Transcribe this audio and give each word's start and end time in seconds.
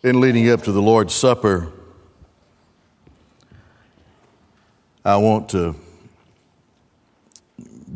In 0.00 0.20
leading 0.20 0.48
up 0.48 0.62
to 0.62 0.70
the 0.70 0.80
Lord's 0.80 1.12
Supper, 1.12 1.72
I 5.04 5.16
want 5.16 5.48
to 5.48 5.74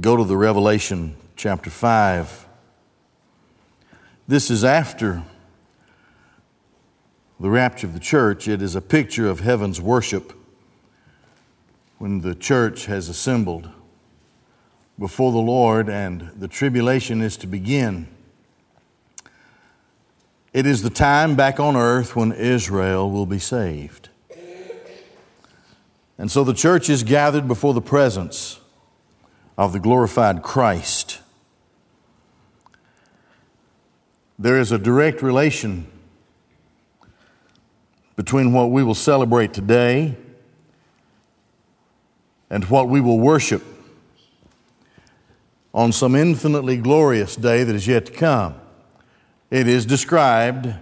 go 0.01 0.17
to 0.17 0.25
the 0.25 0.37
Revelation 0.37 1.15
chapter 1.37 1.71
5. 1.71 2.49
This 4.27 4.51
is 4.51 4.65
after 4.65 5.23
the 7.38 7.49
rapture 7.49 7.87
of 7.87 7.95
the 7.95 8.01
church. 8.01 8.48
It 8.48 8.62
is 8.62 8.75
a 8.75 8.80
picture 8.80 9.29
of 9.29 9.39
heaven's 9.39 9.80
worship 9.80 10.32
when 11.98 12.23
the 12.23 12.34
church 12.34 12.87
has 12.87 13.09
assembled 13.09 13.71
before 14.98 15.30
the 15.30 15.39
Lord 15.39 15.89
and 15.89 16.32
the 16.34 16.48
tribulation 16.48 17.21
is 17.21 17.37
to 17.37 17.46
begin. 17.46 18.09
It 20.53 20.66
is 20.66 20.82
the 20.82 20.91
time 20.91 21.34
back 21.34 21.59
on 21.59 21.77
earth 21.77 22.14
when 22.14 22.32
Israel 22.32 23.11
will 23.11 23.25
be 23.25 23.39
saved. 23.39 24.11
And 26.19 26.30
so 26.30 26.45
the 26.45 26.52
church 26.52 26.91
is 26.91 27.02
gathered 27.02 27.48
before 27.48 27.73
the 27.73 27.80
presence 27.80 28.61
of 29.56 29.73
the 29.73 29.80
glorified 29.80 30.42
Christ. 30.42 31.20
There 34.38 34.59
is 34.59 34.73
a 34.73 34.78
direct 34.78 35.23
relation 35.23 35.87
between 38.14 38.53
what 38.53 38.70
we 38.70 38.83
will 38.83 38.95
celebrate 38.95 39.55
today 39.55 40.16
and 42.50 42.64
what 42.66 42.89
we 42.89 43.00
will 43.00 43.19
worship 43.19 43.64
on 45.73 45.92
some 45.92 46.14
infinitely 46.14 46.77
glorious 46.77 47.37
day 47.37 47.64
that 47.64 47.75
is 47.75 47.87
yet 47.87 48.06
to 48.06 48.12
come. 48.12 48.62
It 49.52 49.69
is 49.69 49.84
described 49.84 50.73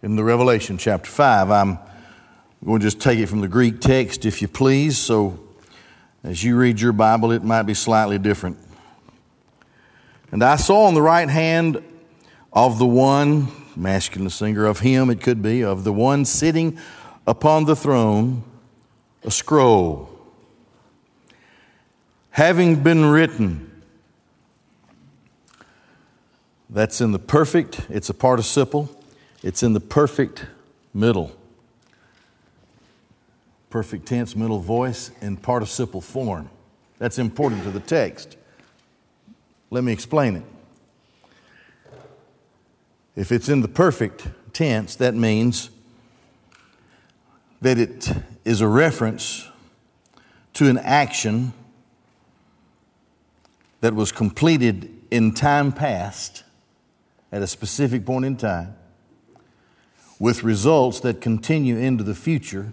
in 0.00 0.14
the 0.14 0.22
Revelation 0.22 0.78
chapter 0.78 1.10
5. 1.10 1.50
I'm 1.50 1.76
going 2.64 2.78
to 2.78 2.86
just 2.86 3.00
take 3.00 3.18
it 3.18 3.26
from 3.26 3.40
the 3.40 3.48
Greek 3.48 3.80
text, 3.80 4.24
if 4.24 4.40
you 4.40 4.46
please. 4.46 4.96
So 4.96 5.40
as 6.22 6.44
you 6.44 6.56
read 6.56 6.80
your 6.80 6.92
Bible, 6.92 7.32
it 7.32 7.42
might 7.42 7.64
be 7.64 7.74
slightly 7.74 8.18
different. 8.18 8.58
And 10.30 10.44
I 10.44 10.54
saw 10.54 10.84
on 10.84 10.94
the 10.94 11.02
right 11.02 11.28
hand 11.28 11.82
of 12.52 12.78
the 12.78 12.86
one, 12.86 13.48
masculine 13.74 14.30
singer, 14.30 14.66
of 14.66 14.78
him 14.78 15.10
it 15.10 15.20
could 15.20 15.42
be, 15.42 15.64
of 15.64 15.82
the 15.82 15.92
one 15.92 16.24
sitting 16.24 16.78
upon 17.26 17.64
the 17.64 17.74
throne, 17.74 18.44
a 19.24 19.32
scroll, 19.32 20.08
having 22.30 22.84
been 22.84 23.04
written 23.06 23.71
That's 26.72 27.02
in 27.02 27.12
the 27.12 27.18
perfect, 27.18 27.82
it's 27.90 28.08
a 28.08 28.14
participle, 28.14 28.88
it's 29.42 29.62
in 29.62 29.74
the 29.74 29.80
perfect 29.80 30.46
middle. 30.94 31.36
Perfect 33.68 34.06
tense, 34.06 34.34
middle 34.34 34.58
voice, 34.58 35.10
in 35.20 35.36
participle 35.36 36.00
form. 36.00 36.48
That's 36.98 37.18
important 37.18 37.62
to 37.64 37.70
the 37.70 37.80
text. 37.80 38.38
Let 39.70 39.84
me 39.84 39.92
explain 39.92 40.36
it. 40.36 40.44
If 43.16 43.32
it's 43.32 43.50
in 43.50 43.60
the 43.60 43.68
perfect 43.68 44.26
tense, 44.54 44.96
that 44.96 45.14
means 45.14 45.68
that 47.60 47.76
it 47.76 48.10
is 48.46 48.62
a 48.62 48.68
reference 48.68 49.46
to 50.54 50.70
an 50.70 50.78
action 50.78 51.52
that 53.82 53.94
was 53.94 54.10
completed 54.10 54.90
in 55.10 55.34
time 55.34 55.70
past 55.70 56.44
at 57.32 57.42
a 57.42 57.46
specific 57.46 58.04
point 58.04 58.26
in 58.26 58.36
time 58.36 58.76
with 60.18 60.44
results 60.44 61.00
that 61.00 61.20
continue 61.20 61.76
into 61.76 62.04
the 62.04 62.14
future 62.14 62.72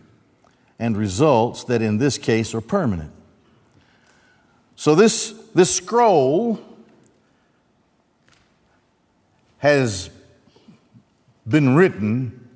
and 0.77 0.95
results 0.95 1.63
that 1.63 1.81
in 1.81 1.97
this 1.97 2.17
case 2.17 2.53
are 2.53 2.61
permanent. 2.61 3.11
So 4.75 4.93
this, 4.95 5.31
this 5.55 5.73
scroll 5.75 6.59
has 9.57 10.09
been 11.47 11.75
written 11.75 12.49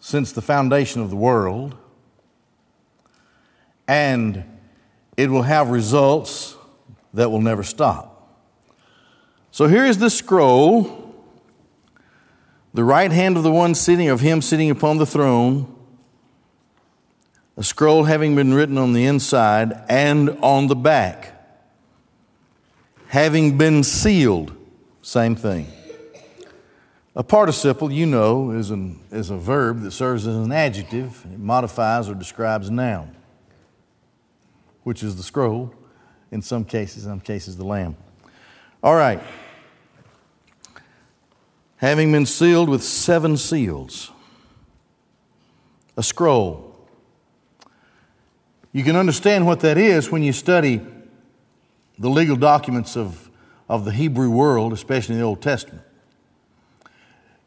since 0.00 0.32
the 0.32 0.42
foundation 0.42 1.02
of 1.02 1.10
the 1.10 1.16
world, 1.16 1.76
and 3.86 4.44
it 5.16 5.30
will 5.30 5.42
have 5.42 5.68
results 5.68 6.56
that 7.12 7.30
will 7.30 7.40
never 7.40 7.62
stop. 7.62 8.13
So 9.54 9.68
here 9.68 9.84
is 9.84 9.98
the 9.98 10.10
scroll, 10.10 11.14
the 12.72 12.82
right 12.82 13.12
hand 13.12 13.36
of 13.36 13.44
the 13.44 13.52
one 13.52 13.76
sitting, 13.76 14.08
of 14.08 14.20
him 14.20 14.42
sitting 14.42 14.68
upon 14.68 14.98
the 14.98 15.06
throne, 15.06 15.72
a 17.56 17.62
scroll 17.62 18.02
having 18.02 18.34
been 18.34 18.52
written 18.52 18.76
on 18.76 18.94
the 18.94 19.06
inside 19.06 19.72
and 19.88 20.30
on 20.42 20.66
the 20.66 20.74
back, 20.74 21.40
having 23.06 23.56
been 23.56 23.84
sealed, 23.84 24.56
same 25.02 25.36
thing. 25.36 25.68
A 27.14 27.22
participle, 27.22 27.92
you 27.92 28.06
know, 28.06 28.50
is, 28.50 28.72
an, 28.72 28.98
is 29.12 29.30
a 29.30 29.36
verb 29.36 29.82
that 29.82 29.92
serves 29.92 30.26
as 30.26 30.34
an 30.34 30.50
adjective. 30.50 31.24
It 31.32 31.38
modifies 31.38 32.08
or 32.08 32.16
describes 32.16 32.70
a 32.70 32.72
noun, 32.72 33.14
which 34.82 35.04
is 35.04 35.14
the 35.14 35.22
scroll, 35.22 35.72
in 36.32 36.42
some 36.42 36.64
cases, 36.64 37.04
in 37.04 37.12
some 37.12 37.20
cases, 37.20 37.56
the 37.56 37.64
lamb. 37.64 37.96
All 38.82 38.96
right 38.96 39.22
having 41.84 42.10
been 42.10 42.24
sealed 42.24 42.66
with 42.66 42.82
seven 42.82 43.36
seals. 43.36 44.10
A 45.98 46.02
scroll. 46.02 46.74
You 48.72 48.82
can 48.82 48.96
understand 48.96 49.46
what 49.46 49.60
that 49.60 49.76
is 49.76 50.10
when 50.10 50.22
you 50.22 50.32
study 50.32 50.80
the 51.98 52.08
legal 52.08 52.36
documents 52.36 52.96
of, 52.96 53.28
of 53.68 53.84
the 53.84 53.92
Hebrew 53.92 54.30
world, 54.30 54.72
especially 54.72 55.16
in 55.16 55.20
the 55.20 55.26
Old 55.26 55.42
Testament. 55.42 55.84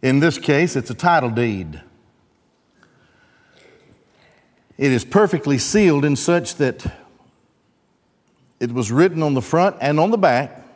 In 0.03 0.19
this 0.19 0.37
case, 0.37 0.75
it's 0.75 0.91
a 0.91 0.93
title 0.95 1.31
deed. 1.31 1.81
It 4.77 4.91
is 4.91 5.03
perfectly 5.03 5.57
sealed 5.57 6.05
in 6.05 6.15
such 6.15 6.55
that 6.57 6.85
it 8.59 8.71
was 8.71 8.91
written 8.91 9.23
on 9.23 9.33
the 9.33 9.41
front 9.41 9.77
and 9.81 9.99
on 9.99 10.11
the 10.11 10.17
back 10.17 10.66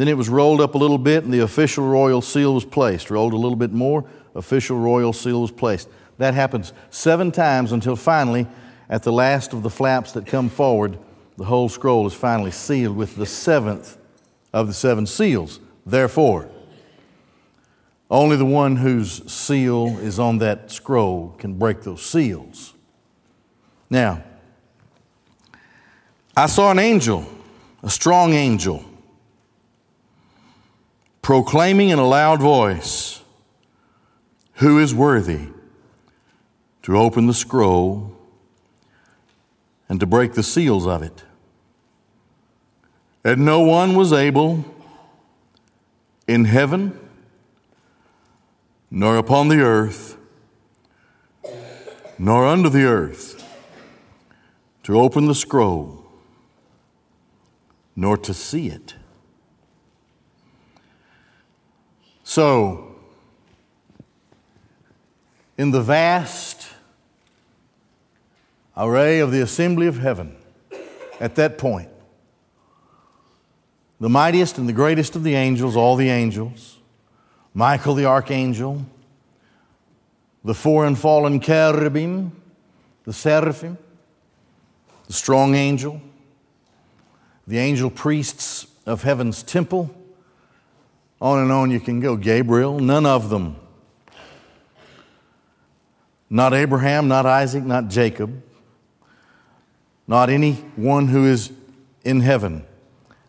then 0.00 0.08
it 0.08 0.16
was 0.16 0.28
rolled 0.28 0.60
up 0.60 0.74
a 0.74 0.78
little 0.78 0.98
bit, 0.98 1.24
and 1.24 1.32
the 1.32 1.40
official 1.40 1.86
royal 1.86 2.20
seal 2.20 2.54
was 2.54 2.66
placed. 2.66 3.10
Rolled 3.10 3.32
a 3.32 3.36
little 3.36 3.56
bit 3.56 3.72
more, 3.72 4.04
official 4.34 4.78
royal 4.78 5.14
seal 5.14 5.40
was 5.40 5.50
placed. 5.50 5.88
That 6.18 6.34
happens 6.34 6.74
seven 6.90 7.32
times 7.32 7.72
until 7.72 7.96
finally, 7.96 8.46
at 8.90 9.02
the 9.02 9.12
last 9.12 9.54
of 9.54 9.62
the 9.62 9.70
flaps 9.70 10.12
that 10.12 10.26
come 10.26 10.50
forward, 10.50 10.98
the 11.38 11.44
whole 11.44 11.68
scroll 11.68 12.06
is 12.06 12.14
finally 12.14 12.50
sealed 12.50 12.96
with 12.96 13.16
the 13.16 13.26
seventh 13.26 13.96
of 14.52 14.66
the 14.66 14.74
seven 14.74 15.06
seals. 15.06 15.60
Therefore, 15.86 16.48
only 18.10 18.36
the 18.36 18.44
one 18.44 18.76
whose 18.76 19.30
seal 19.32 19.98
is 19.98 20.18
on 20.18 20.38
that 20.38 20.70
scroll 20.70 21.34
can 21.38 21.54
break 21.54 21.82
those 21.82 22.02
seals. 22.02 22.74
Now, 23.88 24.22
I 26.36 26.46
saw 26.46 26.70
an 26.70 26.78
angel, 26.78 27.26
a 27.82 27.90
strong 27.90 28.34
angel 28.34 28.84
proclaiming 31.26 31.88
in 31.88 31.98
a 31.98 32.06
loud 32.06 32.40
voice, 32.40 33.20
Who 34.58 34.78
is 34.78 34.94
worthy 34.94 35.48
to 36.82 36.96
open 36.96 37.26
the 37.26 37.34
scroll 37.34 38.16
and 39.88 39.98
to 39.98 40.06
break 40.06 40.34
the 40.34 40.44
seals 40.44 40.86
of 40.86 41.02
it? 41.02 41.24
And 43.24 43.44
no 43.44 43.58
one 43.58 43.96
was 43.96 44.12
able 44.12 44.64
in 46.28 46.44
heaven, 46.44 46.96
nor 48.88 49.16
upon 49.16 49.48
the 49.48 49.62
earth, 49.62 50.16
nor 52.20 52.46
under 52.46 52.68
the 52.68 52.84
earth 52.84 53.44
to 54.84 54.96
open 55.00 55.26
the 55.26 55.34
scroll, 55.34 56.06
nor 57.96 58.16
to 58.16 58.32
see 58.32 58.68
it. 58.68 58.94
So, 62.28 62.96
in 65.56 65.70
the 65.70 65.80
vast 65.80 66.66
array 68.76 69.20
of 69.20 69.30
the 69.30 69.40
assembly 69.40 69.86
of 69.86 69.98
heaven, 69.98 70.36
at 71.20 71.36
that 71.36 71.56
point, 71.56 71.88
the 74.00 74.08
mightiest 74.08 74.58
and 74.58 74.68
the 74.68 74.72
greatest 74.72 75.14
of 75.14 75.22
the 75.22 75.36
angels, 75.36 75.76
all 75.76 75.94
the 75.94 76.08
angels, 76.08 76.78
Michael 77.54 77.94
the 77.94 78.06
archangel, 78.06 78.84
the 80.44 80.52
four 80.52 80.84
and 80.84 80.98
fallen 80.98 81.38
cherubim, 81.38 82.32
the 83.04 83.12
seraphim, 83.12 83.78
the 85.06 85.12
strong 85.12 85.54
angel, 85.54 86.02
the 87.46 87.58
angel 87.58 87.88
priests 87.88 88.66
of 88.84 89.04
heaven's 89.04 89.44
temple, 89.44 89.94
on 91.20 91.38
and 91.38 91.52
on 91.52 91.70
you 91.70 91.80
can 91.80 92.00
go. 92.00 92.16
Gabriel, 92.16 92.78
none 92.78 93.06
of 93.06 93.30
them 93.30 93.56
Not 96.28 96.54
Abraham, 96.54 97.08
not 97.08 97.24
Isaac, 97.24 97.64
not 97.64 97.88
Jacob, 97.88 98.42
not 100.08 100.28
anyone 100.28 101.08
who 101.08 101.24
is 101.24 101.52
in 102.04 102.20
heaven. 102.20 102.64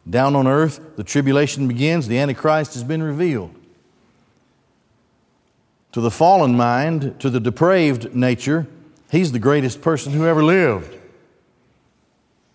Down 0.10 0.36
on 0.36 0.48
earth, 0.48 0.80
the 0.96 1.04
tribulation 1.04 1.68
begins, 1.68 2.08
the 2.08 2.18
Antichrist 2.18 2.74
has 2.74 2.84
been 2.84 3.04
revealed. 3.04 3.54
To 5.92 6.02
the 6.02 6.12
fallen 6.12 6.56
mind, 6.56 7.20
to 7.20 7.30
the 7.30 7.40
depraved 7.40 8.16
nature, 8.16 8.68
he's 9.12 9.32
the 9.32 9.40
greatest 9.40 9.82
person 9.82 10.14
who 10.14 10.26
ever 10.26 10.44
lived. 10.44 10.96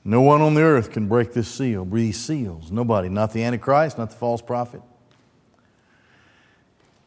No 0.04 0.20
one 0.22 0.40
on 0.40 0.54
the 0.54 0.62
earth 0.62 0.90
can 0.90 1.06
break 1.06 1.32
this 1.32 1.48
seal, 1.48 1.84
these 1.84 2.18
seals. 2.18 2.72
Nobody, 2.72 3.08
not 3.08 3.32
the 3.32 3.44
Antichrist, 3.44 3.98
not 3.98 4.10
the 4.10 4.16
false 4.16 4.42
prophet. 4.42 4.82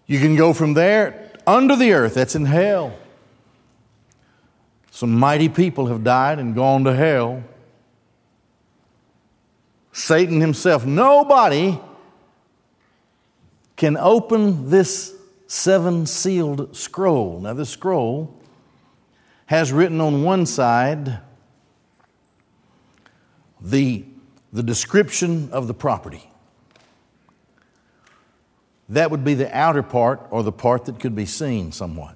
You 0.08 0.20
can 0.20 0.36
go 0.36 0.54
from 0.54 0.74
there 0.74 1.32
under 1.48 1.76
the 1.76 1.94
earth, 1.94 2.16
that's 2.16 2.36
in 2.36 2.46
hell. 2.46 2.98
Some 4.92 5.14
mighty 5.18 5.50
people 5.50 5.88
have 5.88 6.04
died 6.04 6.40
and 6.40 6.56
gone 6.56 6.84
to 6.86 6.94
hell. 6.94 7.44
Satan 9.92 10.42
himself, 10.42 10.86
nobody 10.86 11.80
can 13.76 13.98
open 13.98 14.70
this 14.70 15.14
seven 15.48 16.06
sealed 16.06 16.76
scroll. 16.76 17.42
Now, 17.42 17.54
this 17.54 17.70
scroll 17.70 18.38
has 19.48 19.72
written 19.72 20.02
on 20.02 20.24
one 20.24 20.46
side 20.46 21.20
the, 23.62 24.06
the 24.54 24.64
description 24.64 25.50
of 25.52 25.68
the 25.68 25.74
property. 25.74 26.30
That 28.90 29.12
would 29.12 29.24
be 29.24 29.34
the 29.34 29.56
outer 29.56 29.84
part 29.84 30.26
or 30.30 30.44
the 30.44 30.52
part 30.52 30.86
that 30.86 31.00
could 31.00 31.16
be 31.16 31.26
seen 31.26 31.72
somewhat. 31.72 32.16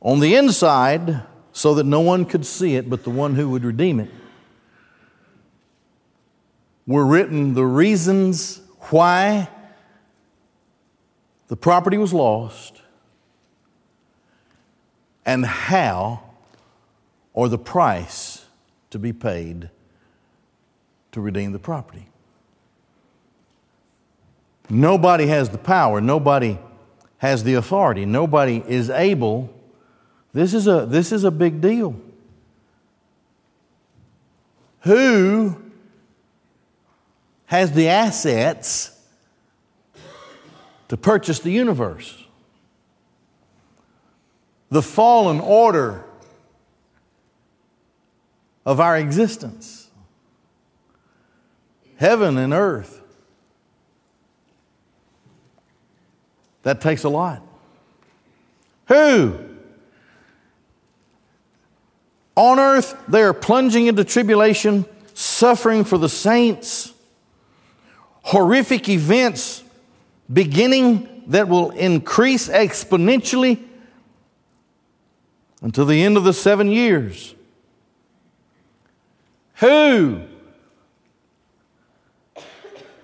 On 0.00 0.20
the 0.20 0.34
inside, 0.34 1.22
so 1.52 1.74
that 1.74 1.84
no 1.84 2.00
one 2.00 2.24
could 2.24 2.46
see 2.46 2.76
it 2.76 2.88
but 2.88 3.04
the 3.04 3.10
one 3.10 3.34
who 3.34 3.48
would 3.50 3.64
redeem 3.64 4.00
it, 4.00 4.10
were 6.86 7.04
written 7.04 7.54
the 7.54 7.66
reasons 7.66 8.60
why 8.90 9.48
the 11.48 11.56
property 11.56 11.98
was 11.98 12.12
lost 12.12 12.82
and 15.26 15.44
how 15.44 16.22
or 17.34 17.48
the 17.48 17.58
price 17.58 18.46
to 18.90 18.98
be 18.98 19.12
paid 19.12 19.70
to 21.12 21.20
redeem 21.20 21.52
the 21.52 21.58
property. 21.58 22.06
Nobody 24.70 25.26
has 25.26 25.48
the 25.48 25.58
power, 25.58 26.00
nobody 26.00 26.58
has 27.18 27.42
the 27.44 27.54
authority, 27.54 28.04
nobody 28.04 28.62
is 28.66 28.90
able. 28.90 29.52
This 30.32 30.52
is 30.54 30.66
a, 30.66 30.86
this 30.86 31.10
is 31.10 31.24
a 31.24 31.30
big 31.30 31.60
deal. 31.60 31.98
Who 34.80 35.60
has 37.46 37.72
the 37.72 37.88
assets 37.88 38.94
to 40.88 40.96
purchase 40.96 41.40
the 41.40 41.50
universe? 41.50 42.24
The 44.70 44.82
fallen 44.82 45.40
order 45.40 46.04
of 48.66 48.80
our 48.80 48.98
existence. 48.98 49.90
Heaven 51.96 52.36
and 52.36 52.52
earth 52.52 52.97
That 56.68 56.82
takes 56.82 57.04
a 57.04 57.08
lot. 57.08 57.40
Who? 58.88 59.38
On 62.36 62.58
earth, 62.58 62.94
they 63.08 63.22
are 63.22 63.32
plunging 63.32 63.86
into 63.86 64.04
tribulation, 64.04 64.84
suffering 65.14 65.82
for 65.84 65.96
the 65.96 66.10
saints, 66.10 66.92
horrific 68.20 68.90
events 68.90 69.64
beginning 70.30 71.22
that 71.28 71.48
will 71.48 71.70
increase 71.70 72.50
exponentially 72.50 73.64
until 75.62 75.86
the 75.86 76.02
end 76.02 76.18
of 76.18 76.24
the 76.24 76.34
seven 76.34 76.70
years. 76.70 77.34
Who 79.54 80.20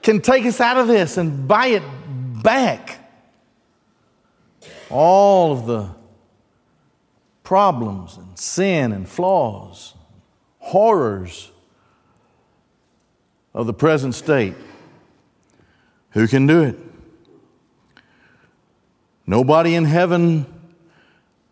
can 0.03 0.21
take 0.21 0.45
us 0.45 0.61
out 0.61 0.77
of 0.77 0.87
this 0.87 1.17
and 1.17 1.49
buy 1.49 1.69
it 1.69 1.83
back? 2.43 3.01
All 4.95 5.53
of 5.53 5.67
the 5.67 5.91
problems 7.43 8.17
and 8.17 8.39
sin 8.39 8.93
and 8.93 9.09
flaws, 9.09 9.95
horrors 10.61 11.51
of 13.53 13.67
the 13.67 13.75
present 13.75 14.15
state. 14.15 14.55
Who 16.11 16.29
can 16.29 16.47
do 16.47 16.63
it? 16.63 16.79
Nobody 19.27 19.75
in 19.75 19.87
heaven, 19.87 20.47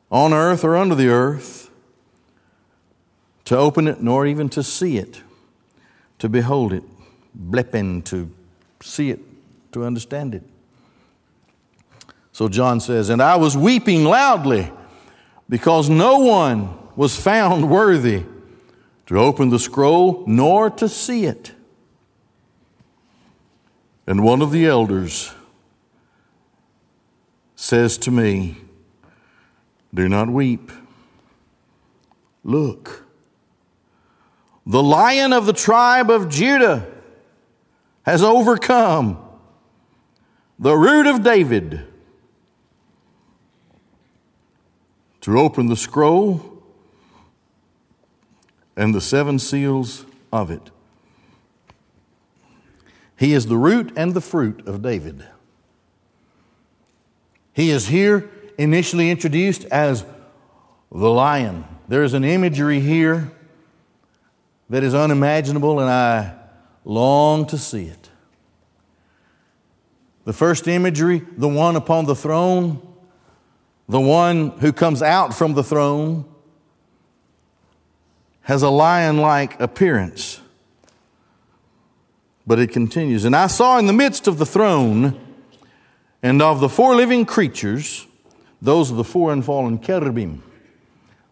on 0.08 0.32
earth, 0.32 0.62
or 0.62 0.76
under 0.76 0.94
the 0.94 1.08
earth 1.08 1.68
to 3.46 3.56
open 3.56 3.88
it, 3.88 4.00
nor 4.00 4.24
even 4.24 4.48
to 4.50 4.62
see 4.62 4.98
it, 4.98 5.20
to 6.20 6.28
behold 6.28 6.72
it, 6.72 6.84
blepen, 7.36 8.04
to 8.04 8.30
see 8.80 9.10
it, 9.10 9.18
to 9.72 9.84
understand 9.84 10.32
it. 10.32 10.44
So 12.42 12.48
John 12.48 12.80
says, 12.80 13.08
And 13.08 13.22
I 13.22 13.36
was 13.36 13.56
weeping 13.56 14.02
loudly 14.02 14.72
because 15.48 15.88
no 15.88 16.18
one 16.18 16.76
was 16.96 17.16
found 17.16 17.70
worthy 17.70 18.24
to 19.06 19.16
open 19.16 19.50
the 19.50 19.60
scroll 19.60 20.24
nor 20.26 20.68
to 20.68 20.88
see 20.88 21.24
it. 21.24 21.52
And 24.08 24.24
one 24.24 24.42
of 24.42 24.50
the 24.50 24.66
elders 24.66 25.32
says 27.54 27.96
to 27.98 28.10
me, 28.10 28.56
Do 29.94 30.08
not 30.08 30.28
weep. 30.28 30.72
Look, 32.42 33.04
the 34.66 34.82
lion 34.82 35.32
of 35.32 35.46
the 35.46 35.52
tribe 35.52 36.10
of 36.10 36.28
Judah 36.28 36.90
has 38.02 38.20
overcome, 38.20 39.24
the 40.58 40.74
root 40.74 41.06
of 41.06 41.22
David 41.22 41.86
to 45.22 45.38
open 45.38 45.66
the 45.66 45.76
scroll 45.76 46.62
and 48.76 48.94
the 48.94 49.00
seven 49.00 49.38
seals 49.38 50.04
of 50.32 50.50
it. 50.50 50.70
He 53.16 53.32
is 53.32 53.46
the 53.46 53.56
root 53.56 53.92
and 53.96 54.14
the 54.14 54.20
fruit 54.20 54.66
of 54.66 54.82
David. 54.82 55.26
He 57.52 57.70
is 57.70 57.88
here 57.88 58.30
initially 58.58 59.10
introduced 59.10 59.64
as 59.66 60.04
the 60.90 61.10
lion. 61.10 61.64
There 61.86 62.02
is 62.02 62.14
an 62.14 62.24
imagery 62.24 62.80
here 62.80 63.30
that 64.70 64.82
is 64.82 64.94
unimaginable, 64.94 65.78
and 65.80 65.88
I 65.88 66.34
long 66.84 67.46
to 67.46 67.58
see 67.58 67.84
it. 67.84 68.10
The 70.24 70.32
first 70.32 70.66
imagery, 70.66 71.22
the 71.36 71.48
one 71.48 71.76
upon 71.76 72.06
the 72.06 72.16
throne, 72.16 72.91
the 73.92 74.00
one 74.00 74.52
who 74.60 74.72
comes 74.72 75.02
out 75.02 75.34
from 75.34 75.52
the 75.52 75.62
throne 75.62 76.24
has 78.40 78.62
a 78.62 78.70
lion 78.70 79.18
like 79.18 79.60
appearance. 79.60 80.40
But 82.46 82.58
it 82.58 82.72
continues. 82.72 83.26
And 83.26 83.36
I 83.36 83.48
saw 83.48 83.78
in 83.78 83.86
the 83.86 83.92
midst 83.92 84.26
of 84.26 84.38
the 84.38 84.46
throne 84.46 85.20
and 86.22 86.40
of 86.40 86.60
the 86.60 86.70
four 86.70 86.96
living 86.96 87.26
creatures, 87.26 88.06
those 88.62 88.90
are 88.90 88.94
the 88.94 89.04
four 89.04 89.40
fallen 89.42 89.78
cherubim. 89.78 90.42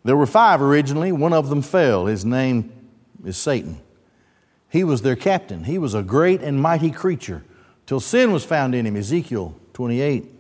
There 0.04 0.16
were 0.16 0.26
five 0.26 0.60
originally, 0.60 1.12
one 1.12 1.32
of 1.32 1.48
them 1.48 1.62
fell. 1.62 2.04
His 2.04 2.26
name 2.26 2.70
is 3.24 3.38
Satan. 3.38 3.80
He 4.68 4.84
was 4.84 5.00
their 5.00 5.16
captain. 5.16 5.64
He 5.64 5.78
was 5.78 5.94
a 5.94 6.02
great 6.02 6.42
and 6.42 6.60
mighty 6.60 6.90
creature 6.90 7.42
till 7.86 8.00
sin 8.00 8.32
was 8.32 8.44
found 8.44 8.74
in 8.74 8.84
him. 8.84 8.96
Ezekiel 8.96 9.56
28. 9.72 10.39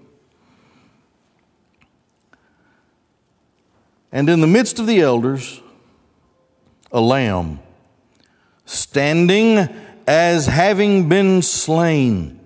And 4.12 4.28
in 4.28 4.40
the 4.40 4.46
midst 4.46 4.78
of 4.78 4.86
the 4.86 5.00
elders, 5.00 5.60
a 6.90 7.00
lamb, 7.00 7.60
standing 8.64 9.68
as 10.06 10.46
having 10.46 11.08
been 11.08 11.42
slain, 11.42 12.40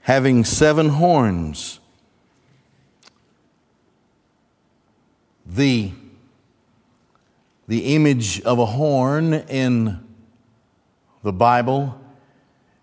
having 0.00 0.44
seven 0.44 0.88
horns. 0.88 1.78
The, 5.46 5.92
the 7.68 7.94
image 7.94 8.40
of 8.42 8.58
a 8.58 8.66
horn 8.66 9.34
in 9.34 10.04
the 11.22 11.32
Bible 11.32 12.00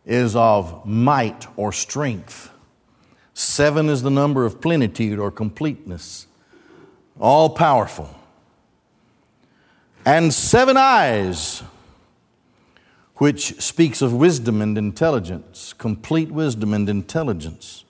is 0.06 0.36
of 0.36 0.86
might 0.86 1.48
or 1.58 1.74
strength. 1.74 2.50
Seven 3.34 3.90
is 3.90 4.04
the 4.04 4.10
number 4.10 4.46
of 4.46 4.62
plenitude 4.62 5.20
or 5.20 5.32
completeness. 5.32 6.28
All 7.20 7.50
powerful, 7.50 8.10
and 10.06 10.34
seven 10.34 10.78
eyes, 10.78 11.64
which 13.16 13.60
speaks 13.62 14.02
of 14.02 14.14
wisdom 14.14 14.62
and 14.62 14.78
intelligence, 14.78 15.74
complete 15.74 16.32
wisdom 16.32 16.74
and 16.74 16.88
intelligence, 16.88 17.84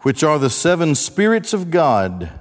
which 0.00 0.22
are 0.22 0.38
the 0.38 0.50
seven 0.50 0.94
spirits 0.94 1.52
of 1.52 1.70
God. 1.70 2.32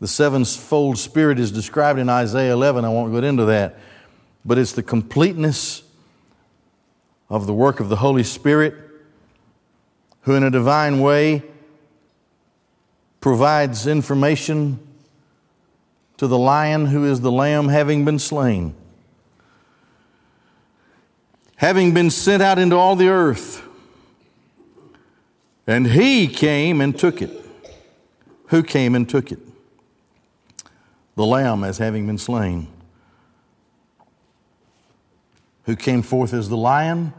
The 0.00 0.08
sevenfold 0.08 0.98
spirit 0.98 1.40
is 1.40 1.50
described 1.50 1.98
in 1.98 2.08
Isaiah 2.08 2.52
11. 2.52 2.84
I 2.84 2.88
won't 2.88 3.12
go 3.12 3.18
into 3.18 3.46
that, 3.46 3.78
but 4.44 4.58
it's 4.58 4.72
the 4.72 4.82
completeness 4.82 5.82
of 7.28 7.46
the 7.46 7.54
work 7.54 7.80
of 7.80 7.88
the 7.88 7.96
Holy 7.96 8.22
Spirit, 8.22 8.74
who 10.22 10.34
in 10.34 10.42
a 10.42 10.50
divine 10.50 11.00
way 11.00 11.42
provides 13.20 13.86
information 13.86 14.78
to 16.16 16.26
the 16.26 16.38
lion 16.38 16.86
who 16.86 17.04
is 17.04 17.20
the 17.20 17.32
lamb 17.32 17.68
having 17.68 18.04
been 18.04 18.18
slain. 18.18 18.74
Having 21.56 21.94
been 21.94 22.10
sent 22.10 22.42
out 22.42 22.58
into 22.58 22.76
all 22.76 22.96
the 22.96 23.08
earth. 23.08 23.62
And 25.66 25.86
he 25.86 26.28
came 26.28 26.80
and 26.80 26.98
took 26.98 27.20
it. 27.20 27.30
Who 28.46 28.62
came 28.62 28.94
and 28.94 29.08
took 29.08 29.30
it? 29.30 29.40
The 31.16 31.26
lamb 31.26 31.64
as 31.64 31.78
having 31.78 32.06
been 32.06 32.18
slain. 32.18 32.68
Who 35.64 35.76
came 35.76 36.02
forth 36.02 36.32
as 36.32 36.48
the 36.48 36.56
lion 36.56 37.12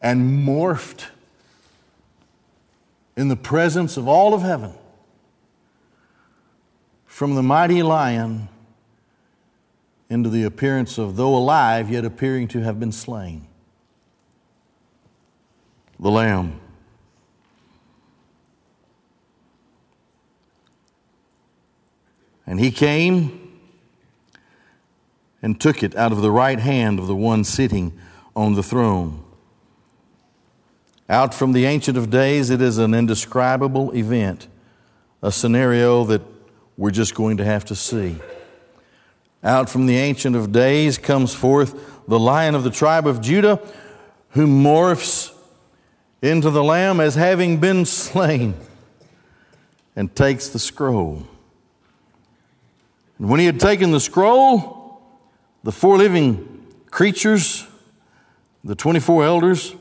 and 0.00 0.46
morphed 0.46 1.06
in 3.16 3.28
the 3.28 3.36
presence 3.36 3.96
of 3.96 4.08
all 4.08 4.34
of 4.34 4.42
heaven 4.42 4.72
from 7.06 7.34
the 7.36 7.42
mighty 7.42 7.82
lion 7.82 8.48
into 10.10 10.28
the 10.28 10.42
appearance 10.42 10.98
of, 10.98 11.16
though 11.16 11.34
alive, 11.34 11.90
yet 11.90 12.04
appearing 12.04 12.48
to 12.48 12.60
have 12.60 12.78
been 12.80 12.92
slain. 12.92 13.46
The 16.00 16.10
Lamb. 16.10 16.60
And 22.46 22.60
he 22.60 22.70
came 22.70 23.60
and 25.40 25.60
took 25.60 25.82
it 25.82 25.94
out 25.96 26.12
of 26.12 26.20
the 26.20 26.30
right 26.30 26.58
hand 26.58 26.98
of 26.98 27.06
the 27.06 27.14
one 27.14 27.44
sitting 27.44 27.98
on 28.34 28.54
the 28.54 28.62
throne. 28.62 29.22
Out 31.08 31.34
from 31.34 31.52
the 31.52 31.66
Ancient 31.66 31.98
of 31.98 32.08
Days, 32.08 32.48
it 32.48 32.62
is 32.62 32.78
an 32.78 32.94
indescribable 32.94 33.92
event, 33.92 34.48
a 35.22 35.30
scenario 35.30 36.04
that 36.04 36.22
we're 36.78 36.90
just 36.90 37.14
going 37.14 37.36
to 37.36 37.44
have 37.44 37.64
to 37.66 37.74
see. 37.74 38.16
Out 39.42 39.68
from 39.68 39.84
the 39.84 39.98
Ancient 39.98 40.34
of 40.34 40.50
Days 40.50 40.96
comes 40.96 41.34
forth 41.34 42.06
the 42.08 42.18
Lion 42.18 42.54
of 42.54 42.64
the 42.64 42.70
tribe 42.70 43.06
of 43.06 43.20
Judah, 43.20 43.60
who 44.30 44.46
morphs 44.46 45.30
into 46.22 46.50
the 46.50 46.64
Lamb 46.64 47.00
as 47.00 47.16
having 47.16 47.60
been 47.60 47.84
slain 47.84 48.54
and 49.94 50.14
takes 50.16 50.48
the 50.48 50.58
scroll. 50.58 51.26
And 53.18 53.28
when 53.28 53.40
he 53.40 53.46
had 53.46 53.60
taken 53.60 53.90
the 53.90 54.00
scroll, 54.00 55.02
the 55.64 55.72
four 55.72 55.98
living 55.98 56.66
creatures, 56.90 57.66
the 58.64 58.74
24 58.74 59.24
elders, 59.24 59.76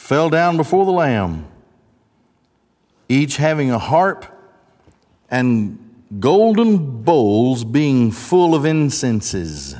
fell 0.00 0.30
down 0.30 0.56
before 0.56 0.86
the 0.86 0.90
Lamb, 0.90 1.46
each 3.08 3.36
having 3.36 3.70
a 3.70 3.78
harp 3.78 4.24
and 5.30 5.78
golden 6.18 7.02
bowls 7.02 7.62
being 7.62 8.10
full 8.10 8.54
of 8.54 8.64
incenses, 8.64 9.76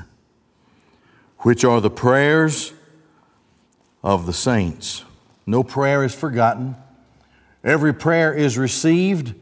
which 1.39 1.65
are 1.65 1.81
the 1.81 1.91
prayers 1.91 2.73
of 4.05 4.27
the 4.27 4.33
saints. 4.33 5.05
No 5.47 5.65
prayer 5.65 6.05
is 6.05 6.15
forgotten. 6.15 6.77
Every 7.65 7.93
prayer 7.93 8.33
is 8.33 8.57
received, 8.57 9.35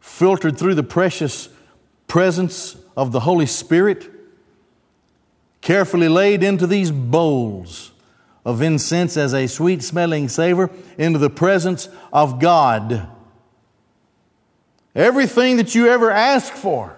filtered 0.00 0.58
through 0.58 0.74
the 0.74 0.82
precious 0.82 1.48
presence 2.08 2.76
of 2.94 3.12
the 3.12 3.20
Holy 3.20 3.46
Spirit, 3.46 4.10
carefully 5.62 6.08
laid 6.08 6.42
into 6.42 6.66
these 6.66 6.90
bowls 6.90 7.92
of 8.46 8.62
incense 8.62 9.16
as 9.16 9.34
a 9.34 9.48
sweet 9.48 9.82
smelling 9.82 10.28
savor 10.28 10.70
into 10.96 11.18
the 11.18 11.28
presence 11.28 11.88
of 12.12 12.38
God. 12.38 13.08
Everything 14.94 15.56
that 15.56 15.74
you 15.74 15.88
ever 15.88 16.12
ask 16.12 16.52
for 16.52 16.96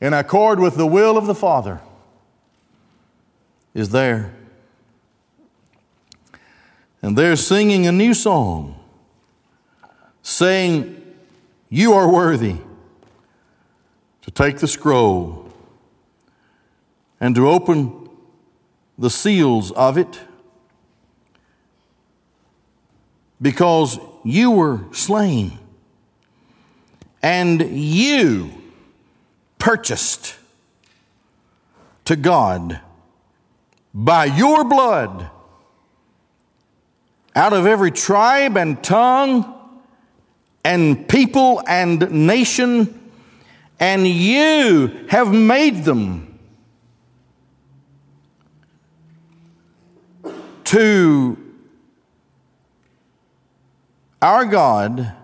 in 0.00 0.12
accord 0.12 0.60
with 0.60 0.76
the 0.76 0.86
will 0.86 1.18
of 1.18 1.26
the 1.26 1.34
Father 1.34 1.80
is 3.74 3.88
there. 3.88 4.32
And 7.02 7.18
they're 7.18 7.34
singing 7.34 7.84
a 7.88 7.92
new 7.92 8.14
song, 8.14 8.78
saying, 10.22 11.02
You 11.68 11.94
are 11.94 12.08
worthy 12.08 12.58
to 14.22 14.30
take 14.30 14.58
the 14.58 14.68
scroll 14.68 15.52
and 17.18 17.34
to 17.34 17.48
open 17.48 18.03
the 18.98 19.10
seals 19.10 19.70
of 19.72 19.98
it 19.98 20.20
because 23.40 23.98
you 24.24 24.50
were 24.50 24.80
slain 24.92 25.58
and 27.22 27.60
you 27.60 28.50
purchased 29.58 30.36
to 32.04 32.16
God 32.16 32.80
by 33.92 34.26
your 34.26 34.64
blood 34.64 35.30
out 37.34 37.52
of 37.52 37.66
every 37.66 37.90
tribe 37.90 38.56
and 38.56 38.82
tongue 38.82 39.50
and 40.64 41.08
people 41.08 41.62
and 41.66 42.26
nation, 42.26 43.10
and 43.78 44.06
you 44.06 45.06
have 45.08 45.32
made 45.32 45.84
them 45.84 46.33
to 50.74 51.38
our 54.20 54.44
God 54.44 55.14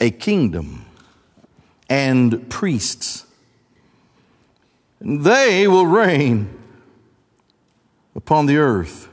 a 0.00 0.10
kingdom 0.10 0.84
and 1.88 2.50
priests. 2.50 3.26
They 5.00 5.68
will 5.68 5.86
reign 5.86 6.60
upon 8.16 8.46
the 8.46 8.56
earth. 8.56 9.08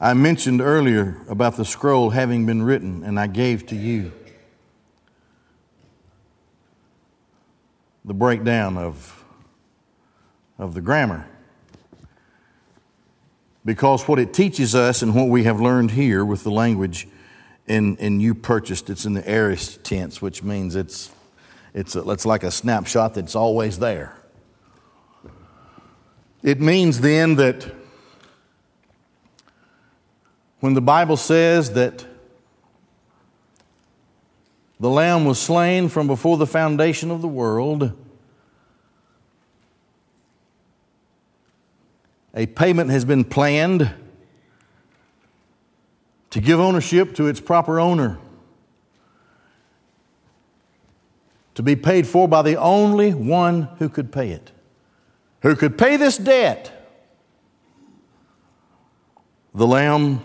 I 0.00 0.14
mentioned 0.14 0.60
earlier 0.60 1.22
about 1.28 1.56
the 1.56 1.64
scroll 1.64 2.10
having 2.10 2.44
been 2.44 2.64
written, 2.64 3.04
and 3.04 3.20
I 3.20 3.28
gave 3.28 3.66
to 3.66 3.76
you 3.76 4.10
the 8.04 8.14
breakdown 8.14 8.76
of 8.76 9.22
of 10.58 10.74
the 10.74 10.80
grammar. 10.80 11.26
Because 13.64 14.06
what 14.06 14.18
it 14.18 14.32
teaches 14.32 14.74
us 14.74 15.02
and 15.02 15.14
what 15.14 15.28
we 15.28 15.44
have 15.44 15.60
learned 15.60 15.90
here 15.90 16.24
with 16.24 16.44
the 16.44 16.50
language 16.50 17.08
in, 17.66 17.96
in 17.96 18.20
you 18.20 18.34
purchased, 18.34 18.88
it's 18.90 19.04
in 19.04 19.14
the 19.14 19.28
aorist 19.28 19.82
tense, 19.82 20.22
which 20.22 20.42
means 20.42 20.76
it's, 20.76 21.10
it's, 21.74 21.96
a, 21.96 22.08
it's 22.10 22.24
like 22.24 22.44
a 22.44 22.50
snapshot 22.50 23.14
that's 23.14 23.34
always 23.34 23.80
there. 23.80 24.16
It 26.42 26.60
means 26.60 27.00
then 27.00 27.34
that 27.36 27.74
when 30.60 30.74
the 30.74 30.80
Bible 30.80 31.16
says 31.16 31.72
that 31.72 32.06
the 34.78 34.90
Lamb 34.90 35.24
was 35.24 35.40
slain 35.40 35.88
from 35.88 36.06
before 36.06 36.36
the 36.36 36.46
foundation 36.46 37.10
of 37.10 37.20
the 37.20 37.28
world, 37.28 37.92
a 42.36 42.46
payment 42.46 42.90
has 42.90 43.04
been 43.04 43.24
planned 43.24 43.90
to 46.28 46.40
give 46.40 46.60
ownership 46.60 47.14
to 47.14 47.26
its 47.26 47.40
proper 47.40 47.80
owner, 47.80 48.18
to 51.54 51.62
be 51.62 51.74
paid 51.74 52.06
for 52.06 52.28
by 52.28 52.42
the 52.42 52.56
only 52.56 53.14
one 53.14 53.62
who 53.78 53.88
could 53.88 54.12
pay 54.12 54.30
it, 54.30 54.52
who 55.40 55.56
could 55.56 55.78
pay 55.78 55.96
this 55.96 56.18
debt 56.18 56.72
the 59.54 59.66
Lamb 59.66 60.22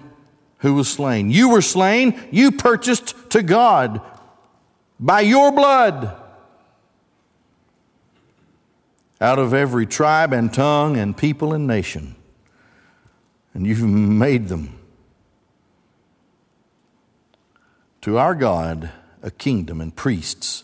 who 0.57 0.73
was 0.73 0.91
slain. 0.91 1.31
You 1.31 1.49
were 1.49 1.61
slain, 1.61 2.19
you 2.31 2.51
purchased 2.51 3.15
to 3.29 3.41
God 3.41 4.01
by 4.99 5.21
your 5.21 5.53
blood 5.53 6.20
out 9.21 9.37
of 9.37 9.53
every 9.53 9.85
tribe 9.85 10.33
and 10.33 10.51
tongue 10.51 10.97
and 10.97 11.15
people 11.15 11.53
and 11.53 11.67
nation. 11.67 12.15
And 13.53 13.67
you've 13.67 13.83
made 13.83 14.47
them 14.47 14.77
to 18.01 18.17
our 18.17 18.33
God 18.33 18.89
a 19.21 19.29
kingdom 19.29 19.79
and 19.79 19.95
priests, 19.95 20.63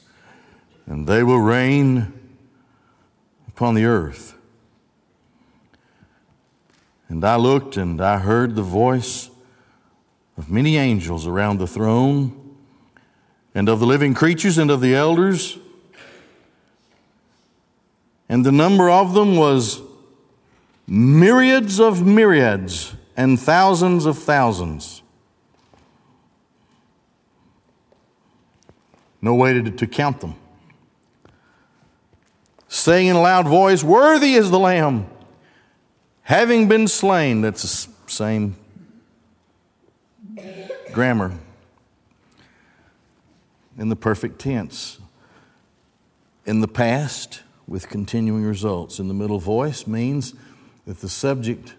and 0.88 1.06
they 1.06 1.22
will 1.22 1.40
reign 1.40 2.12
upon 3.48 3.76
the 3.76 3.86
earth. 3.86 4.34
And 7.08 7.24
I 7.24 7.36
looked 7.36 7.78
and 7.78 8.02
I 8.02 8.18
heard 8.18 8.56
the 8.56 8.64
voice 8.64 9.30
of 10.36 10.50
many 10.50 10.78
angels 10.78 11.28
around 11.28 11.60
the 11.60 11.68
throne, 11.68 12.56
and 13.54 13.70
of 13.70 13.80
the 13.80 13.86
living 13.88 14.14
creatures 14.14 14.58
and 14.58 14.70
of 14.70 14.82
the 14.82 14.94
elders 14.94 15.58
and 18.29 18.46
the 18.46 18.51
number 18.51 18.89
of 18.89 19.13
them 19.13 19.36
was 19.36 19.81
myriads 20.86 21.79
of 21.79 22.05
myriads 22.05 22.96
and 23.15 23.39
thousands 23.39 24.05
of 24.05 24.17
thousands. 24.17 25.01
No 29.22 29.34
way 29.34 29.53
to, 29.53 29.72
to 29.72 29.88
count 29.88 30.22
them. 30.22 30.36
Saying 32.67 33.07
in 33.07 33.15
a 33.15 33.22
loud 33.22 33.48
voice, 33.48 33.84
Worthy 33.84 34.34
is 34.34 34.51
the 34.51 34.60
Lamb, 34.60 35.07
having 36.22 36.67
been 36.67 36.88
slain. 36.88 37.41
That's 37.41 37.88
the 37.88 37.91
same 38.07 38.55
grammar 40.91 41.34
in 43.77 43.89
the 43.89 43.96
perfect 43.96 44.39
tense. 44.39 45.00
In 46.46 46.62
the 46.62 46.67
past, 46.67 47.41
with 47.68 47.90
continuing 47.90 48.44
results. 48.44 49.00
In 49.00 49.08
the 49.08 49.14
middle 49.14 49.40
voice 49.40 49.86
means 49.86 50.34
that 50.86 51.00
the 51.02 51.10
subject 51.10 51.76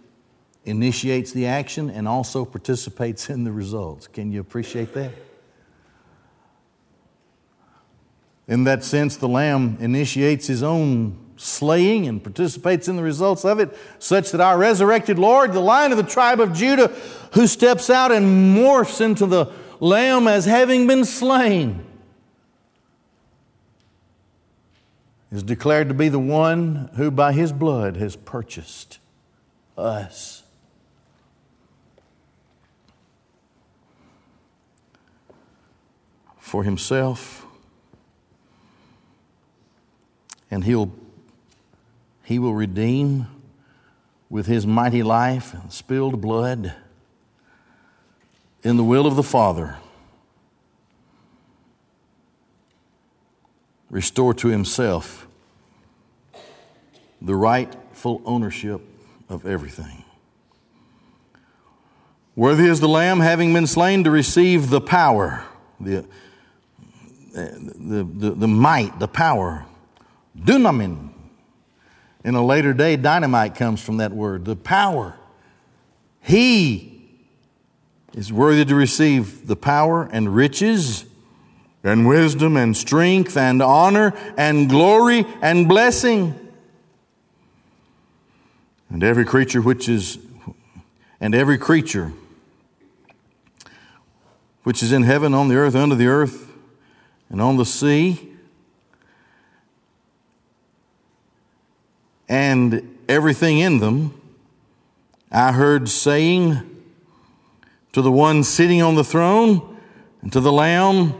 initiates 0.64 1.32
the 1.32 1.46
action 1.46 1.88
and 1.88 2.06
also 2.06 2.44
participates 2.44 3.30
in 3.30 3.44
the 3.44 3.52
results. 3.52 4.06
Can 4.06 4.30
you 4.30 4.40
appreciate 4.40 4.92
that? 4.94 5.12
In 8.46 8.64
that 8.64 8.84
sense, 8.84 9.16
the 9.16 9.28
Lamb 9.28 9.76
initiates 9.80 10.46
his 10.46 10.62
own 10.62 11.18
slaying 11.36 12.08
and 12.08 12.22
participates 12.22 12.88
in 12.88 12.96
the 12.96 13.02
results 13.02 13.44
of 13.44 13.60
it, 13.60 13.76
such 13.98 14.32
that 14.32 14.40
our 14.40 14.58
resurrected 14.58 15.18
Lord, 15.18 15.52
the 15.52 15.60
Lion 15.60 15.92
of 15.92 15.98
the 15.98 16.04
tribe 16.04 16.40
of 16.40 16.52
Judah, 16.52 16.88
who 17.32 17.46
steps 17.46 17.88
out 17.90 18.10
and 18.10 18.56
morphs 18.56 19.00
into 19.00 19.26
the 19.26 19.52
Lamb 19.80 20.26
as 20.26 20.44
having 20.44 20.86
been 20.86 21.04
slain, 21.04 21.84
is 25.30 25.42
declared 25.42 25.88
to 25.88 25.94
be 25.94 26.08
the 26.08 26.18
one 26.18 26.90
who 26.96 27.10
by 27.10 27.32
his 27.32 27.52
blood 27.52 27.96
has 27.96 28.16
purchased 28.16 28.98
us. 29.76 30.42
For 36.38 36.64
himself, 36.64 37.46
and 40.50 40.64
he'll, 40.64 40.90
he 42.24 42.38
will 42.38 42.54
redeem 42.54 43.26
with 44.30 44.46
his 44.46 44.66
mighty 44.66 45.02
life 45.02 45.52
and 45.52 45.70
spilled 45.70 46.22
blood 46.22 46.74
in 48.62 48.78
the 48.78 48.84
will 48.84 49.06
of 49.06 49.14
the 49.14 49.22
Father 49.22 49.76
restore 53.90 54.34
to 54.34 54.48
himself 54.48 55.26
the 57.20 57.34
rightful 57.34 58.22
ownership 58.24 58.80
of 59.28 59.46
everything. 59.46 60.04
Worthy 62.36 62.66
is 62.66 62.78
the 62.78 62.88
Lamb, 62.88 63.18
having 63.20 63.52
been 63.52 63.66
slain, 63.66 64.04
to 64.04 64.10
receive 64.10 64.70
the 64.70 64.80
power, 64.80 65.44
the, 65.80 66.06
the, 67.32 68.06
the, 68.08 68.30
the 68.30 68.46
might, 68.46 69.00
the 69.00 69.08
power, 69.08 69.66
dunamin. 70.38 71.10
In 72.24 72.34
a 72.36 72.44
later 72.44 72.72
day, 72.72 72.96
dynamite 72.96 73.56
comes 73.56 73.82
from 73.82 73.96
that 73.96 74.12
word, 74.12 74.44
the 74.44 74.54
power. 74.54 75.18
He 76.20 77.00
is 78.14 78.32
worthy 78.32 78.64
to 78.64 78.74
receive 78.74 79.46
the 79.46 79.56
power 79.56 80.08
and 80.12 80.34
riches 80.34 81.04
and 81.88 82.06
wisdom 82.06 82.56
and 82.56 82.76
strength 82.76 83.36
and 83.36 83.62
honor 83.62 84.12
and 84.36 84.68
glory 84.68 85.24
and 85.40 85.68
blessing. 85.68 86.34
And 88.90 89.02
every 89.02 89.24
creature 89.24 89.60
which 89.60 89.88
is, 89.88 90.18
and 91.20 91.34
every 91.34 91.58
creature 91.58 92.12
which 94.62 94.82
is 94.82 94.92
in 94.92 95.02
heaven, 95.02 95.34
on 95.34 95.48
the 95.48 95.56
earth, 95.56 95.74
under 95.74 95.94
the 95.94 96.06
earth, 96.06 96.52
and 97.30 97.40
on 97.40 97.56
the 97.56 97.64
sea, 97.64 98.28
and 102.28 102.98
everything 103.08 103.58
in 103.58 103.78
them, 103.78 104.20
I 105.30 105.52
heard 105.52 105.88
saying 105.88 106.82
to 107.92 108.02
the 108.02 108.12
one 108.12 108.44
sitting 108.44 108.82
on 108.82 108.94
the 108.94 109.04
throne 109.04 109.78
and 110.20 110.32
to 110.32 110.40
the 110.40 110.52
Lamb, 110.52 111.14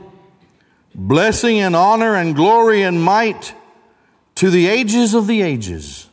blessing 0.99 1.61
and 1.61 1.77
honor 1.77 2.17
and 2.17 2.35
glory 2.35 2.83
and 2.83 3.03
might 3.03 3.55
to 4.35 4.51
the 4.51 4.67
ages 4.67 5.15
of 5.15 5.29
the 5.29 5.41
ages. 5.43 6.09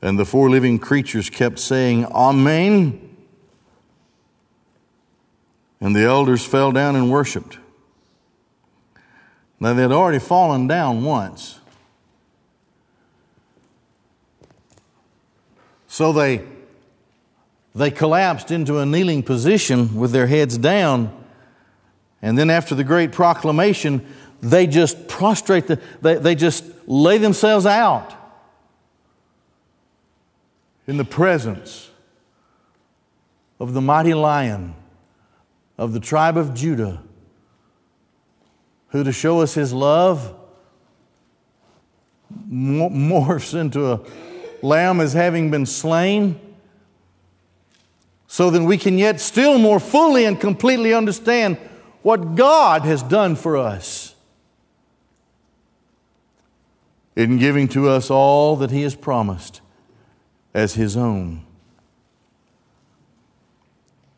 And 0.00 0.18
the 0.18 0.24
four 0.24 0.50
living 0.50 0.78
creatures 0.78 1.30
kept 1.30 1.58
saying, 1.58 2.06
Amen. 2.06 3.16
And 5.80 5.94
the 5.94 6.04
elders 6.04 6.44
fell 6.44 6.72
down 6.72 6.96
and 6.96 7.10
worshiped. 7.10 7.58
Now, 9.60 9.74
they 9.74 9.82
had 9.82 9.92
already 9.92 10.18
fallen 10.18 10.66
down 10.66 11.04
once. 11.04 11.60
So 15.86 16.12
they, 16.12 16.42
they 17.74 17.90
collapsed 17.90 18.50
into 18.50 18.78
a 18.78 18.86
kneeling 18.86 19.22
position 19.22 19.94
with 19.94 20.12
their 20.12 20.26
heads 20.26 20.58
down 20.58 21.23
and 22.24 22.38
then 22.38 22.48
after 22.48 22.74
the 22.74 22.84
great 22.84 23.12
proclamation, 23.12 24.02
they 24.40 24.66
just 24.66 25.08
prostrate, 25.08 25.66
the, 25.66 25.78
they, 26.00 26.14
they 26.14 26.34
just 26.34 26.64
lay 26.86 27.18
themselves 27.18 27.66
out 27.66 28.14
in 30.86 30.96
the 30.96 31.04
presence 31.04 31.90
of 33.60 33.74
the 33.74 33.82
mighty 33.82 34.14
lion 34.14 34.74
of 35.76 35.92
the 35.92 36.00
tribe 36.00 36.38
of 36.38 36.54
Judah, 36.54 37.02
who 38.88 39.04
to 39.04 39.12
show 39.12 39.42
us 39.42 39.52
his 39.52 39.74
love 39.74 40.34
morphs 42.48 43.54
into 43.54 43.92
a 43.92 44.00
lamb 44.62 45.02
as 45.02 45.12
having 45.12 45.50
been 45.50 45.66
slain, 45.66 46.40
so 48.26 48.48
that 48.48 48.62
we 48.62 48.78
can 48.78 48.96
yet 48.96 49.20
still 49.20 49.58
more 49.58 49.78
fully 49.78 50.24
and 50.24 50.40
completely 50.40 50.94
understand 50.94 51.58
what 52.04 52.34
God 52.34 52.82
has 52.82 53.02
done 53.02 53.34
for 53.34 53.56
us 53.56 54.14
in 57.16 57.38
giving 57.38 57.66
to 57.68 57.88
us 57.88 58.10
all 58.10 58.56
that 58.56 58.70
He 58.70 58.82
has 58.82 58.94
promised 58.94 59.62
as 60.52 60.74
His 60.74 60.98
own. 60.98 61.46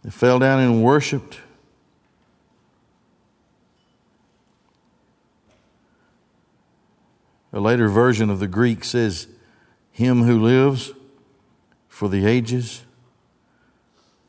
They 0.02 0.10
fell 0.10 0.40
down 0.40 0.58
and 0.58 0.82
worshiped. 0.82 1.38
A 7.52 7.60
later 7.60 7.88
version 7.88 8.30
of 8.30 8.40
the 8.40 8.48
Greek 8.48 8.82
says, 8.82 9.28
Him 9.92 10.24
who 10.24 10.42
lives 10.42 10.90
for 11.88 12.08
the 12.08 12.26
ages 12.26 12.82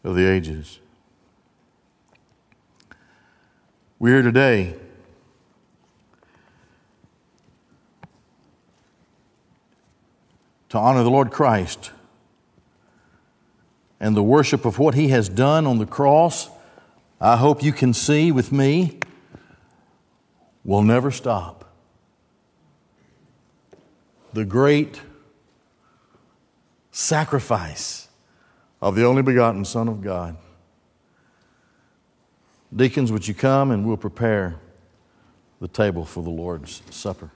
of 0.04 0.16
the 0.16 0.30
ages. 0.30 0.78
We're 4.00 4.22
here 4.22 4.22
today 4.22 4.76
to 10.70 10.78
honor 10.78 11.02
the 11.02 11.10
Lord 11.10 11.32
Christ 11.32 11.90
and 14.00 14.16
the 14.16 14.22
worship 14.22 14.66
of 14.66 14.78
what 14.78 14.94
He 14.94 15.08
has 15.08 15.28
done 15.30 15.66
on 15.66 15.80
the 15.80 15.88
cross. 15.88 16.48
I 17.20 17.38
hope 17.38 17.64
you 17.64 17.74
can 17.74 17.92
see 17.92 18.32
with 18.32 18.52
me 18.52 19.00
will 20.64 20.84
never 20.84 21.10
stop. 21.10 21.74
The 24.34 24.46
great 24.46 25.02
sacrifice 26.92 28.10
of 28.80 28.96
the 28.96 29.06
only 29.06 29.24
begotten 29.24 29.66
Son 29.66 29.88
of 29.88 30.04
God. 30.04 30.38
Deacons, 32.76 33.12
would 33.12 33.28
you 33.28 33.34
come 33.34 33.72
and 33.72 33.86
we'll 33.86 33.98
prepare 33.98 34.56
the 35.62 35.68
table 35.68 36.06
for 36.06 36.22
the 36.24 36.30
Lord's 36.30 36.82
Supper? 36.90 37.32